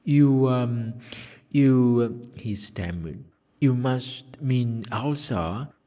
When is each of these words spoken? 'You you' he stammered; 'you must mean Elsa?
'You 0.03 0.93
you' 1.51 2.23
he 2.35 2.55
stammered; 2.55 3.23
'you 3.59 3.75
must 3.75 4.41
mean 4.41 4.83
Elsa? 4.91 5.71